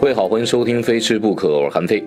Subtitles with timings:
[0.00, 2.04] 各位好，欢迎收听《非吃不可》，我是韩非。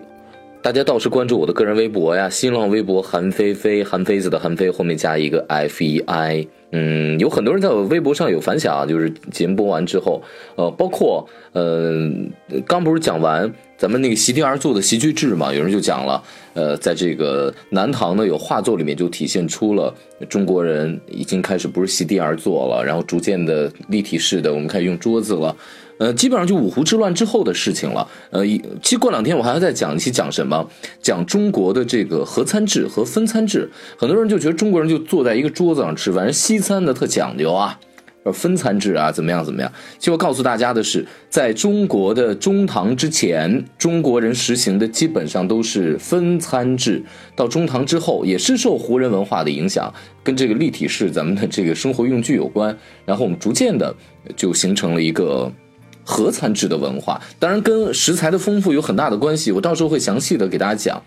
[0.62, 6.48] 大家倒是关注我的个人微博呀，新浪微博韩非非，韩非子的韩非后面加一个 F E I。
[6.72, 10.24] 嗯，有很多人在我微博上有反响，就是节目播完之后，
[10.56, 12.10] 呃，包括呃，
[12.66, 13.52] 刚不是讲完
[13.82, 16.22] 咱们那个席地而坐的席居制嘛，有人就讲了，
[16.54, 19.92] 呃，在这个南唐呢有画作里面就体现出了
[20.30, 25.56] 中国人已经开始不是席地而坐了，然后逐渐的立体式的，我们开始用桌子了。
[25.98, 28.08] 呃，基本上就五胡之乱之后的事情了。
[28.30, 28.46] 呃，
[28.84, 30.64] 其实过两天我还要再讲一期，讲什么？
[31.02, 33.68] 讲中国的这个合餐制和分餐制。
[33.98, 37.80] 很多人就觉得中国人就坐在一个桌子上吃，反正西餐的特讲究啊，
[38.34, 39.72] 分餐制啊，怎么样怎么样？
[39.98, 47.02] 其实我告诉大家的是，在中国的中唐之前，中国人实行的基本上都是分餐制。
[47.36, 52.78] 到中唐之后，也是受胡人文化的影响，跟这个立体式咱们的这个生活用具有关。
[53.06, 53.96] 然后我们逐渐的
[54.36, 55.50] 就形成了一个。
[56.04, 59.52] 合餐制的文化，当然跟食材的丰富有很大的关系。
[59.52, 61.02] 我到时候会详细的给大家讲。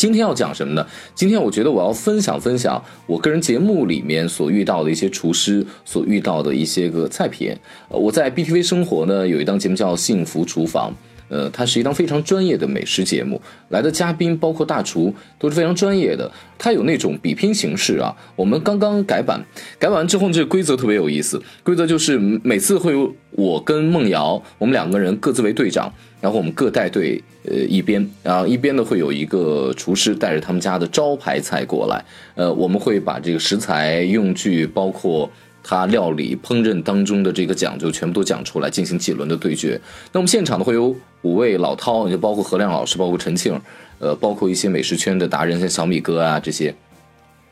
[0.00, 0.86] 今天要讲什么呢？
[1.14, 7.54] 今天我觉得我要分享分享我个人节目里面所遇到的一些厨师所遇到的一些个菜品。
[7.90, 10.90] 我在 BTV 生活呢有一档节目叫《幸福厨房》。
[11.30, 16.30] 呃，它是一档非常专业的美食节目，来的嘉宾包括大厨都是非常专业的。
[16.58, 19.42] 它有那种比拼形式啊，我们刚刚改版，
[19.78, 35.30] 改版之后这个规则特别有意思，规则就是每次会有我跟梦瑶，我们两个人各自为队长，然后我们各带队呃一边，然后一边呢会有一个厨师带着他们家的招牌菜过来，呃，我们会把这个食材用具包括。
[35.62, 39.80] 他料理烹饪当中的这个讲究全部都讲出来，进行几轮的对决。
[40.12, 43.60] 那我们现场呢会有五位老饕，就包括何亮老师，包括陈庆，
[43.98, 46.74] 呃，包括一些美食圈的达人，像小米哥啊这些，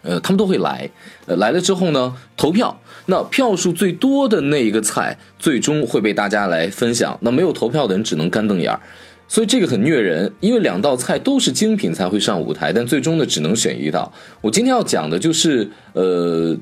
[0.03, 0.89] 呃，他们都会来。
[1.27, 7.17] 呃，来了之后呢，投票，那票数最多的那一个菜，最终会被大家来分享。
[7.21, 8.81] 那没有投票的人只能干瞪眼儿，
[9.29, 14.11] 所以这个很虐人，因为两道菜都是精品才会上舞台，但最终呢只能选一道。
[14.41, 16.57] 我今天要讲的就是，呃。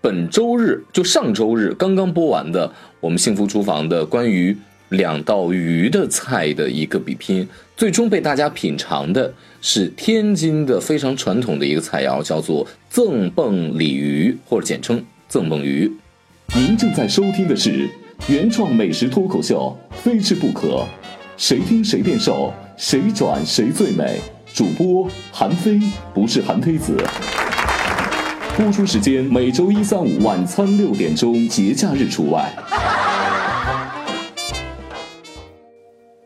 [0.00, 4.56] 本周日就上周日刚刚播完的我们幸福厨房的关于
[4.90, 15.90] 两道鱼的菜的一个比拼，最终被大家品尝的是天津的非常传统的一个菜肴，叫做赠蹦鲤鱼，或者简称赠蹦鱼。
[16.54, 17.88] 您正在收听的是
[18.28, 20.68] 原创美食脱口秀《非吃不可》，
[21.36, 24.20] 谁听谁变瘦，谁转谁最美。
[24.54, 25.80] 主播韩非，
[26.14, 26.96] 不是韩非子。
[28.58, 32.52] 播出时间每周一、三、五晚餐六点钟，节假日除外。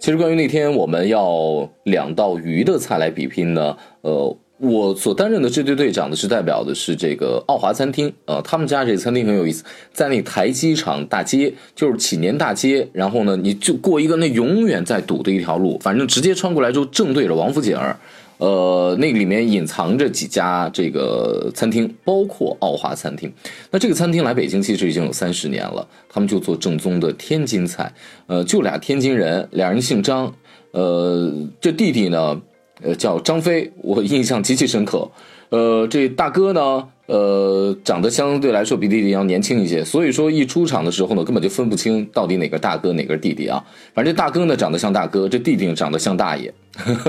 [0.01, 17.99] 其实关于那天我们要两道鱼的菜来比拼呢，呃，我所担任的这队队长的是代表的是这个奥华餐厅，呃，他们家这餐厅很有意思，在那台机场大街，就是启年大街，然后呢，你就过一个那永远在堵的一条路，反正直接穿过来就正对着王府井儿。
[18.43, 23.33] 呃，那里面隐藏着几家这个餐厅，包括奥华餐厅。
[23.71, 27.95] 那这个餐厅来北京其实已经有三十年了，他们就做正宗的天津菜。
[28.27, 30.35] 呃，就俩天津人，俩人姓张。
[30.73, 32.43] 呃，这弟弟呢，
[32.83, 35.09] 呃叫张飞，我印象极其深刻。
[35.51, 43.63] 呃，这大哥呢，呃，长得相对来说比弟弟要年轻一些，所以说一出场的时候呢，根本就分不清到底哪个大哥哪个弟弟啊。
[43.93, 46.55] 反正这大哥呢长得像大哥，这弟弟长得像大爷，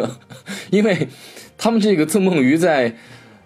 [0.72, 1.08] 因为
[1.60, 2.96] 他们这个赠梦鱼在，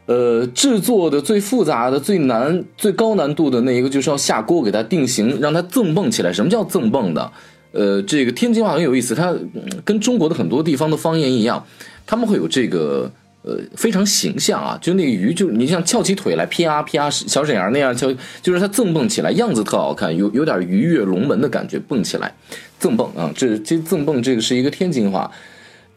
[0.05, 6.31] 呃，制作的最复杂的、最难、最高难度的那一个，就是要下锅给它定型，让它赠蹦起来。
[6.31, 7.29] 什么叫赠蹦的？
[7.73, 9.35] 呃，这个天津话很有意思，它
[9.83, 11.65] 跟中国的很多地方的方言一样，
[12.05, 13.11] 他们会有这个。
[13.47, 22.35] 呃，非常形象啊，就那个鱼，就你像翘起腿来啪啪，小沈阳那样翘，就是它赠蹦起来，样子特好看，有有点鱼跃龙门的感觉，蹦起来，
[22.77, 25.31] 赠蹦啊，这这赠蹦这个是一个天津话。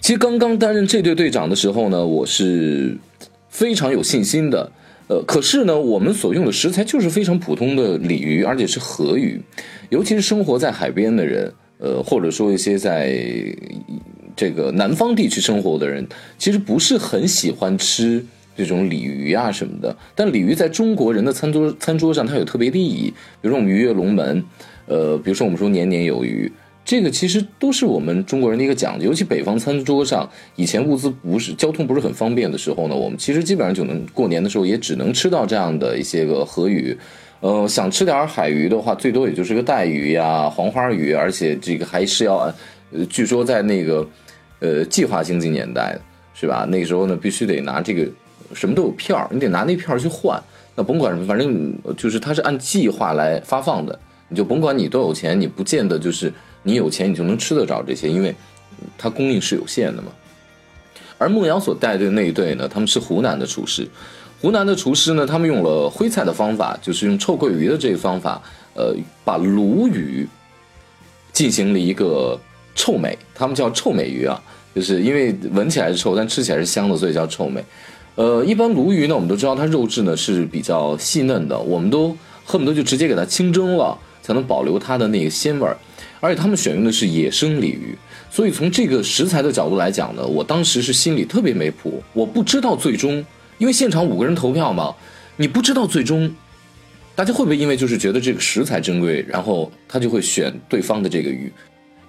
[0.00, 2.96] 其实刚刚担任这队队长的时候呢，我是
[3.48, 4.70] 非常有信心的。
[5.08, 9.42] 呃，可是呢，我们所用的食材就是非常普通的鲤鱼，而且是河鱼，
[9.88, 13.12] 尤其是生活在海边的人，呃，或者说一些在。
[14.40, 16.02] 这个南方地区生活的人
[16.38, 18.24] 其实不是很喜欢吃
[18.56, 23.12] 这种鲤鱼啊什么的，但鲤鱼在中国人的餐桌餐桌上它有特别的意义。
[23.42, 24.42] 比如说我们鱼跃龙门，
[24.86, 26.50] 呃，比如说我们说年年有余，
[26.86, 29.08] 这个其实都是我们中国人的一个讲究。
[29.08, 30.26] 尤其北方餐桌上，
[30.56, 36.96] 以前物资不是交通不是很方便的时候呢，我们其实基本上就能过年的时候也只能吃到这样的一些个河鱼。
[37.40, 42.52] 呃，想吃点海鱼的话，最多也就是个带鱼呀、黄花鱼，而且这个还是要，
[42.90, 44.08] 呃，据说在那个。
[44.60, 45.98] 呃，计划经济年代
[46.32, 46.64] 是吧？
[46.68, 48.06] 那个时候呢，必须得拿这个
[48.54, 50.40] 什么都有票你得拿那票去换。
[50.76, 53.98] 那甭管什么，反正就是它是按计划来发放的。
[54.28, 58.34] 你就甭管你多有钱，你不见得就是你有钱你就能吃得着这些，因为
[58.96, 60.12] 它供应是有限的嘛。
[61.18, 63.86] 而孟瑶所带队那一队呢，他们是湖南的厨师，
[64.40, 68.40] 湖南的厨师呢，他们用了徽菜的方法，就是用臭鳜鱼的这个方法，
[68.74, 70.26] 呃，把鲈鱼
[71.32, 72.38] 进行了一个
[72.74, 74.40] 臭美，他们叫臭美鱼啊，
[74.74, 77.62] 就是因为闻起来是臭，但吃起来是香的，所以叫臭美。
[78.16, 85.76] 呃，一般鲈鱼呢，我们都知道它肉质呢是比较细嫩的，我们都恨不得就直接给它清蒸了，才能保留它的那个鲜味儿。
[86.20, 87.96] 而且他们选用的是野生鲤鱼，
[88.30, 93.24] 所以从这个食材的角度来讲呢，我当时是心里特别没谱，我不知道最终，
[93.56, 94.94] 因为现场五个人投票嘛，
[95.36, 96.30] 你不知道最终
[97.14, 101.50] 大家会不会因为就是觉得这个食材珍贵，然后他就会选对方的这个鱼。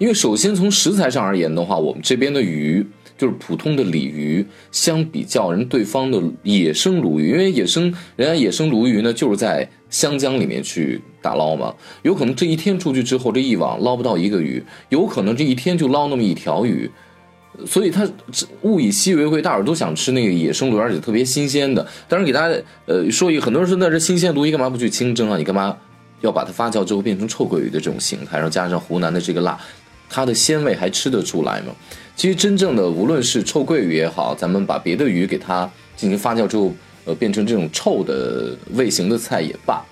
[0.02, 2.84] 因为首先从食材上而言的话，我们这边的鱼
[3.16, 7.84] 就是普通的鲤鱼，相比较人对方的野生鲈鱼，因为野生
[8.16, 11.72] 人家野生鲈鱼呢就是在湘江里面去打捞嘛，
[12.02, 16.90] 有可能这一天出去之后，这一网捞不到一个鱼，有可能这一天就捞那么一条鱼，
[17.64, 18.04] 所以它
[18.62, 21.86] 物以稀为贵，大伙都想吃那个野生鲈，而且特别新鲜的。
[22.08, 25.36] 当然给大家呃说一，很多人说那这新鲜鲈鱼干嘛不去清蒸啊？
[25.36, 25.76] 你干嘛
[26.22, 29.56] 要把它发酵之后变成臭鳜鱼的这种形态，然后加上湖南的这个辣。
[30.12, 31.74] 它的鲜味还吃得出来吗？
[32.14, 36.70] 其实真正的无论是臭鳜鱼也好，咱们把别的鱼给它进行发酵之后，
[37.06, 39.82] 呃，变成这种臭的味型的菜也罢，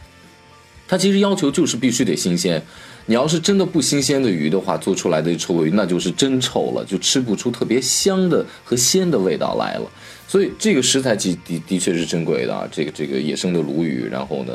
[0.87, 2.63] 它其实要求就是必须得新鲜。
[3.07, 9.91] 你要是真的不新鲜的鱼的话，做出来的臭鳜鱼那就是真臭了，就吃不出特别香的和鲜的味道来了。
[10.29, 14.53] 所以这个食材的的的确是珍贵的啊，这个这个野生的鲈鱼，然后呢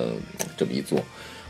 [0.55, 1.03] 这么一做。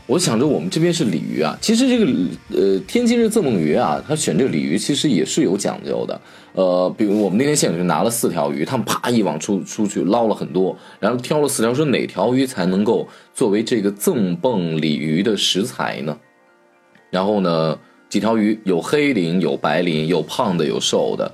[0.06, 2.06] 我想着我们这边是鲤鱼啊，其实这个
[2.52, 6.20] 呃天津这赠梦鱼啊，他选这个鲤鱼其实也是有讲究的。
[6.52, 16.16] 呃，比如我们那天现场就拿了四条鱼，他们啪一网出出去捞了很多，然后挑了四条，说哪条鱼才能够作为这个赠蹦鲤鱼的食材呢？
[17.10, 17.76] 然后呢，
[18.08, 21.30] 几条鱼有黑鳞，有白鳞，有胖的，有瘦的。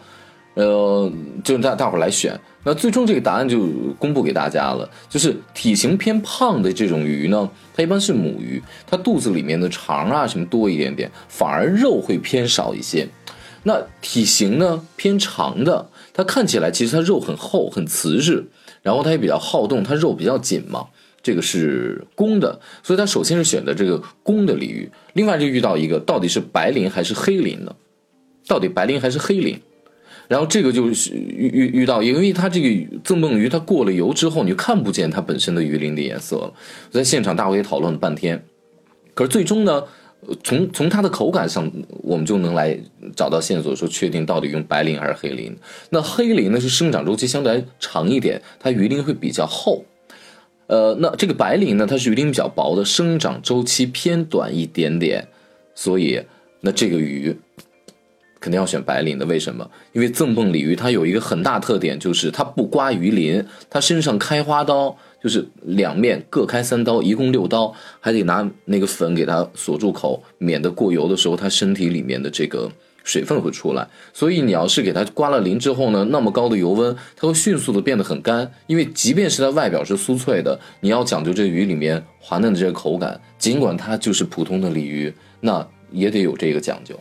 [0.55, 1.11] 呃，
[1.43, 3.67] 就大大伙来选，那最终这个答案就
[3.99, 4.89] 公布给大家了。
[5.09, 13.09] 就是体型偏胖的这种鱼呢，它一般是母鱼，它肚子里面的肠啊什么多一点点，反而肉会偏少一些。
[13.63, 18.45] 那体型呢偏长的，它看起来其实它肉很厚很瓷实，
[18.83, 20.87] 然后它也比较好动，它肉比较紧嘛。
[21.23, 24.91] 这个是公的，所以它首先是选的这个公的鲤鱼。
[25.13, 27.73] 另外就遇到一个，到底是白鳞还是黑鳞呢？
[28.49, 29.59] 到底白鳞还是黑鳞？
[30.29, 36.53] 然后这个就是遇遇遇到，因为它这个赠梦鱼，它过了油之后，你就看不见它本身的鱼鳞的颜色了。
[36.91, 38.43] 在现场，大伙也讨论了半天，
[39.13, 39.85] 可是最终呢，
[40.43, 41.71] 从从它的口感上，
[42.03, 42.79] 我们就能来
[43.15, 45.55] 找到线索，说确定到底用白鳞还是黑鳞。
[45.91, 49.85] 那黑鳞呢，是生长周期相对来长一点，它鱼鳞会比较厚。
[50.69, 55.29] 呃，那这个白鳞呢，它是鱼鳞比较薄的，生长周期偏短一点点。
[55.75, 56.23] 所以，
[56.61, 57.37] 那这个鱼。
[58.43, 59.71] 肯定要选白鳞的，为什么？
[59.93, 72.69] 因为赠蹦鲤鱼它有一个很大特点，就是它不刮鱼鳞，它身上开花刀，就是两面各开三刀，一共六刀，还得拿那个粉给它锁住口，免得过油的时候它身体里面的这个
[73.05, 73.87] 水分会出来。
[74.13, 78.51] 所以你要是给它刮了鳞之后呢，那么高的油温，它会迅速的变得很干。
[78.67, 86.99] 因为即便是它外表是酥脆的，你要讲究这鱼里面滑嫩的这个口感，尽管它就是普通的鲤鱼，那也得有这个讲究。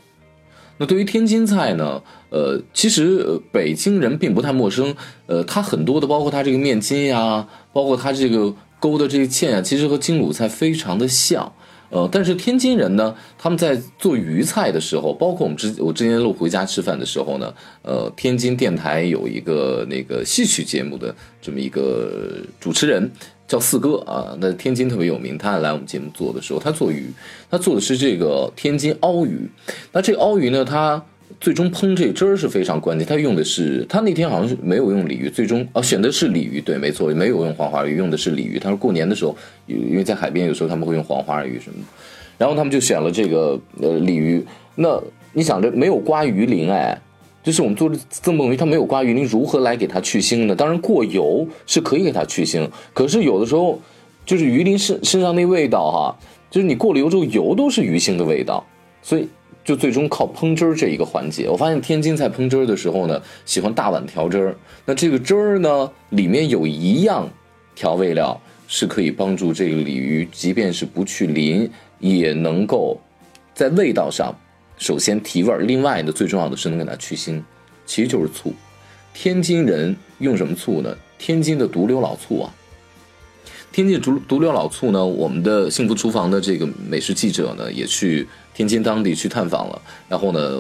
[0.82, 2.02] 那对于天津菜呢？
[2.32, 4.96] 呃，其实北京人并不太陌生。
[5.28, 11.54] 呃，它很多的，包括它这个面筋呀，包括它这个勾的这个芡啊，其实和京鲁菜非常的像。
[11.92, 23.12] 呃，但是天津人呢，他们在做鱼菜的时候，包括我们之我之前路回家吃饭的时候呢，呃，天津电台有一个那个戏曲节目的这么一个主持人。
[23.52, 25.38] 叫四哥啊，那天津特别有名。
[25.38, 27.12] 他来我们节目做的时候，他做鱼，
[27.50, 29.46] 他做的是这个天津鳌鱼。
[29.92, 31.04] 那这个鳌鱼呢，他
[31.38, 33.06] 最终烹这汁儿是非常关键。
[33.06, 38.58] 他用的是，他那天好像是没有用鲤鱼，最终啊选的是鲤鱼，对，没错，没有用黄花鱼，用的是鲤鱼。
[38.58, 39.36] 他说过年的时候，
[39.68, 41.86] 因为在海边有时候他们会用黄花鱼什么的，
[42.38, 44.42] 然后他们就选了这个呃鲤鱼。
[44.76, 44.98] 那
[45.34, 46.98] 你想着没有刮鱼鳞哎。
[47.44, 50.56] 就是我们做的赠蹦鱼，它没有刮鱼鳞，如何来给它去腥呢？
[50.56, 53.80] 当然过油是可以给它去腥，可是有的时候
[54.26, 56.16] 就是鱼鳞身身上那味道哈，
[56.52, 58.64] 就是你过了油之后，油都是鱼腥的味道，
[59.02, 59.28] 所以
[59.66, 61.50] 就最终靠烹汁儿这一个环节。
[61.50, 64.56] 我发现天津菜烹汁儿的时候呢，喜欢大碗调汁儿，
[64.86, 67.28] 那这个汁儿呢里面有一样
[67.74, 71.68] 调味料是可以帮助这个鲤鱼，即便是不去鳞，
[71.98, 73.00] 也能够
[73.56, 74.36] 在味道上。
[74.82, 77.40] 首先提味儿，另外呢，最重要的是能给它去腥，
[77.86, 78.52] 其实就是醋。
[79.14, 80.98] 天津人用什么醋呢？
[81.20, 82.52] 天津的独流老醋啊。
[83.72, 89.80] 天津独独流老醋呢，我们的幸福厨房的这个美食记者呢，也去天津当地去探访了。
[90.10, 90.60] 然后呢，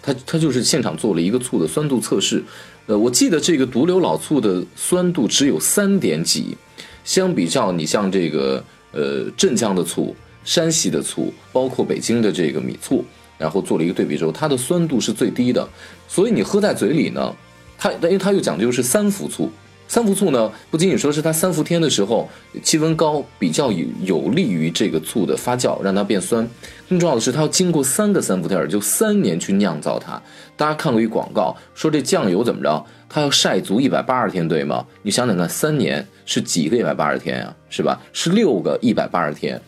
[0.00, 2.42] 他他就是现场做了一个醋的酸度测试。
[2.86, 6.56] 呃，我记得这个独流老醋的酸度只有三点几，
[7.04, 13.04] 相比较你像这个呃镇江的醋、山西的醋，包括北京的这个米醋，
[13.38, 15.68] 然后做了一个对比之后，它的酸度是最低的。
[16.08, 17.34] 所以你喝在嘴里呢，
[17.76, 19.50] 它因为它又讲究是三伏醋。
[19.88, 22.26] 三伏醋呢，不仅仅说是它三伏天的时候
[22.62, 26.48] 气温高，比较有有利于这个醋的发酵，让它变酸。
[26.88, 30.20] 更重要的是，它要经过三个三伏天，也就三年去酿造它。
[30.56, 34.86] 大家看过一广告，说这酱油怎么着，它要晒足一百八十天，对吗？
[35.02, 38.00] 你想想看，三年是几个一百八十天呀，是吧？
[38.14, 39.60] 是六个一百八十天。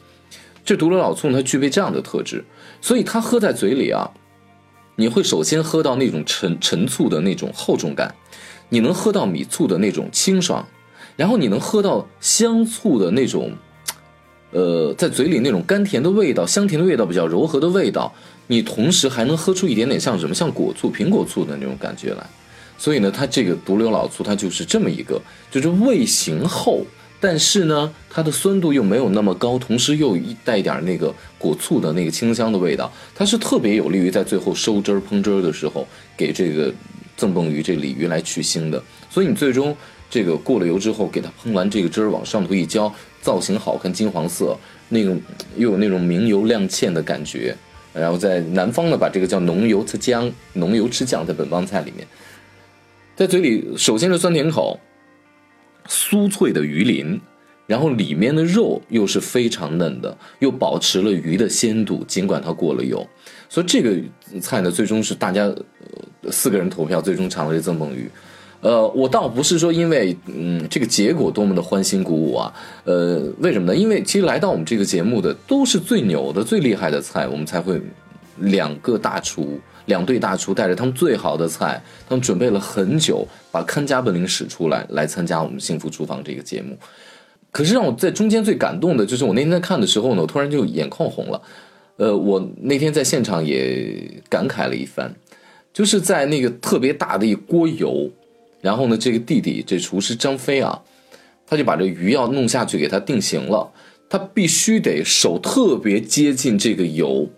[0.65, 2.45] 这独流老醋它具备这样的特质，
[2.81, 4.11] 所以它喝在嘴里啊，
[4.97, 8.15] 你会首先喝到那种陈陈醋的那种厚重感。
[8.71, 10.67] 你能喝到米醋的那种清爽，
[11.17, 13.53] 然后你能喝到香醋的那种，
[14.53, 18.13] 呃，在嘴里那种甘甜的味道，香甜的味道比较柔和的味道。
[18.47, 22.27] 你同时还能喝出一点点像什么，像果醋、苹果醋的那种感觉来。
[22.77, 26.85] 所以呢，它这个独流老醋，它就是这么一个，就是味型厚，
[27.25, 32.93] 但是呢，它的酸度又没有那么高，同时又带一点那个果醋的那个清香的味道。
[33.15, 36.71] 它是特别有利于在最后收汁儿、烹汁儿的时候给这个。
[37.17, 39.75] 赠蹦鱼这鲤鱼来去腥的，所以你最终
[40.11, 45.23] 这个过了油之后，给它烹完这个汁儿往上头一浇，造型好看，金黄色，那种
[45.57, 47.57] 又有那种明油亮芡的感觉。
[47.93, 52.05] 然后在南方呢，把这个叫浓油吃姜，浓油吃酱，在本帮菜里面，
[53.15, 54.81] 在嘴里首先是酸甜口，
[55.89, 57.21] 酥脆的鱼鳞。
[57.67, 63.03] 然后里面的肉又是非常嫩的，又保持了鱼的鲜度，尽管它过了油，
[63.49, 63.97] 所以这个
[64.39, 65.51] 菜呢，最终是大家
[66.31, 68.07] 四个人投票，最终尝了这赠蹦鱼。
[68.61, 72.53] 呃，我倒不是说因为嗯这个结果多么的欢欣鼓舞啊，
[72.85, 73.75] 呃，为什么呢？
[73.75, 77.81] 因为其实来到我们这个节目的都是最牛的、最厉害的菜，我们才会
[78.41, 86.77] 两个大厨、两队大厨带着他们最好的菜，他们准备了很久，把看家本领使出来，来参加我们幸福厨房这个节目。
[87.51, 91.41] 可是让我在中间最感动的，就是我那天在看的时候呢，我突然就眼眶红了。
[91.97, 95.15] 呃，我那天在现场也感慨了一番，
[95.73, 98.11] 就是在那个特别大的一锅油，
[98.61, 100.83] 然后呢，这个弟弟这厨师张飞啊，
[101.47, 103.71] 他就把这鱼要弄下去给他定型了，
[104.09, 107.29] 他必须得手特别接近这个油。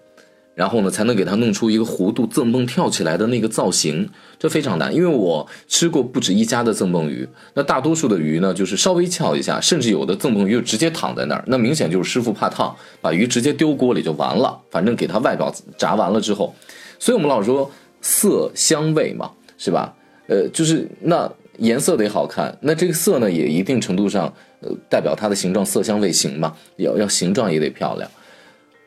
[0.57, 4.09] 然后呢，才能给它弄出一个弧度赠蹦跳起来的那个造型，
[4.39, 4.93] 这非常难。
[4.93, 14.59] 因为我吃过不止一家的赠蹦鱼，那大多数的鱼呢，就是稍微翘一下，甚至有的赠蹦鱼就直接躺在那儿，那明显就是师傅怕烫，把鱼直接丢锅里就完了。
[14.71, 16.55] 反正给它外表炸完了之后，
[16.99, 17.71] 所以我们老说
[18.01, 19.95] 色香味嘛，是吧？
[20.27, 28.11] 呃，就是那颜色得好看，那这个色呢，也一定程度上呃代表它的形状，色香味形嘛，要要形状也得漂亮。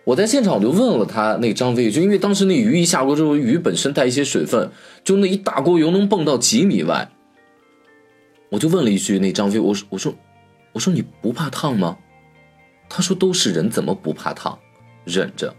[0.09, 4.71] 我在现场我就问了他那张飞，就因为当时那鱼一下锅之后，鱼本身带一些水分，
[5.03, 7.11] 就那一大锅油能蹦到几米外。
[8.49, 10.15] 我就问了一句那张飞，我说我说
[10.73, 11.95] 我说你不怕烫吗？
[12.89, 14.57] 他说都是人，怎么不怕烫？
[15.05, 15.53] 忍着。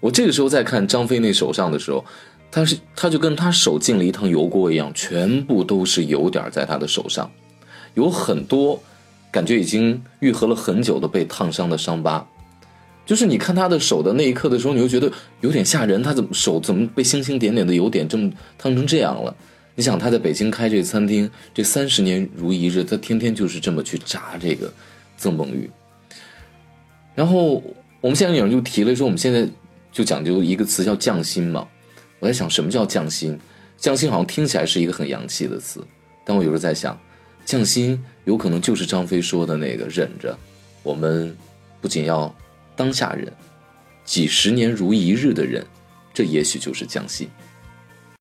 [0.00, 2.04] 我这个时候再看张飞那手上的时候，
[2.50, 7.30] 他是他就跟他手进了一趟油锅一样，全部都是油点在他的手上，
[7.94, 8.82] 有很多
[9.30, 12.26] 感觉已经愈合了很久的被烫伤的伤疤。
[13.04, 16.00] 就是你看他的手的那一刻的时候，你就觉得有点吓人。
[16.02, 19.34] 他怎么手怎么被星星点点的油点这么烫成这样了？
[19.74, 24.72] 你想他在北京开这个餐厅，这三十年如一日，他天天就是这么去炸这个
[25.16, 25.68] 赠蹦鱼。
[27.14, 27.62] 然后
[28.00, 29.48] 我们现在有人就提了说，我们现在
[29.90, 31.66] 就讲究一个词叫匠心嘛。
[32.20, 33.36] 我在想什么叫匠心？
[33.76, 35.84] 匠心好像听起来是一个很洋气的词，
[36.24, 36.96] 但我有时候在想，
[37.44, 40.38] 匠心有可能就是张飞说的那个忍着。
[40.84, 41.36] 我们
[41.80, 42.32] 不仅要。
[42.76, 43.32] 当下人，
[44.04, 45.66] 几十年如一日的人，
[46.12, 47.28] 这也许就是匠心。